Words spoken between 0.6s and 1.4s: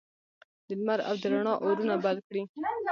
د لمر او د